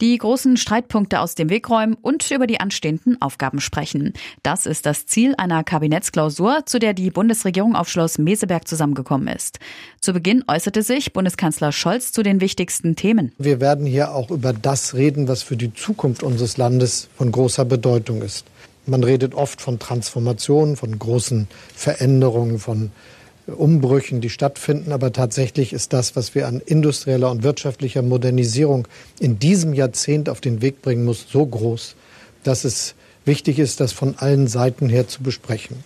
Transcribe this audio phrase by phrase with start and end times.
[0.00, 4.12] Die großen Streitpunkte aus dem Weg räumen und über die anstehenden Aufgaben sprechen.
[4.44, 9.58] Das ist das Ziel einer Kabinettsklausur, zu der die Bundesregierung auf Schloss Meseberg zusammengekommen ist.
[10.00, 13.32] Zu Beginn äußerte sich Bundeskanzler Scholz zu den wichtigsten Themen.
[13.38, 17.64] Wir werden hier auch über das reden, was für die Zukunft unseres Landes von großer
[17.64, 18.46] Bedeutung ist.
[18.86, 22.92] Man redet oft von Transformationen, von großen Veränderungen, von
[23.56, 24.92] Umbrüchen, die stattfinden.
[24.92, 28.86] Aber tatsächlich ist das, was wir an industrieller und wirtschaftlicher Modernisierung
[29.18, 31.96] in diesem Jahrzehnt auf den Weg bringen muss, so groß,
[32.44, 35.76] dass es wichtig ist, das von allen Seiten her zu besprechen.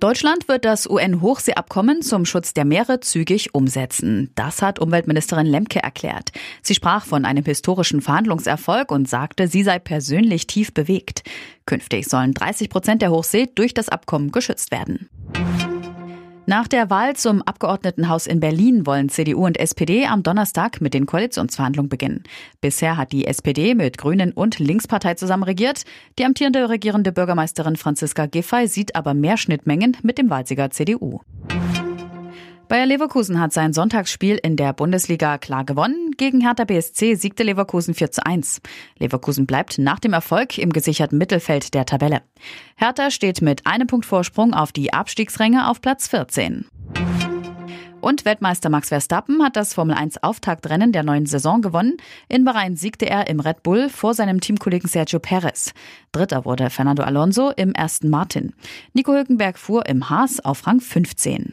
[0.00, 4.30] Deutschland wird das UN-Hochseeabkommen zum Schutz der Meere zügig umsetzen.
[4.34, 6.30] Das hat Umweltministerin Lemke erklärt.
[6.62, 11.22] Sie sprach von einem historischen Verhandlungserfolg und sagte, sie sei persönlich tief bewegt.
[11.66, 15.10] Künftig sollen 30 Prozent der Hochsee durch das Abkommen geschützt werden.
[16.50, 21.06] Nach der Wahl zum Abgeordnetenhaus in Berlin wollen CDU und SPD am Donnerstag mit den
[21.06, 22.24] Koalitionsverhandlungen beginnen.
[22.60, 25.84] Bisher hat die SPD mit Grünen und Linkspartei zusammen regiert.
[26.18, 31.20] Die amtierende regierende Bürgermeisterin Franziska Giffey sieht aber mehr Schnittmengen mit dem Wahlsieger CDU.
[32.70, 36.12] Bayer Leverkusen hat sein Sonntagsspiel in der Bundesliga klar gewonnen.
[36.16, 38.60] Gegen Hertha BSC siegte Leverkusen 4 zu 1.
[38.96, 42.22] Leverkusen bleibt nach dem Erfolg im gesicherten Mittelfeld der Tabelle.
[42.76, 46.66] Hertha steht mit einem Punkt Vorsprung auf die Abstiegsränge auf Platz 14.
[48.00, 51.96] Und Weltmeister Max Verstappen hat das Formel 1 Auftaktrennen der neuen Saison gewonnen.
[52.28, 55.72] In Bahrain siegte er im Red Bull vor seinem Teamkollegen Sergio Perez.
[56.12, 58.52] Dritter wurde Fernando Alonso im ersten Martin.
[58.92, 61.52] Nico Hülkenberg fuhr im Haas auf Rang 15.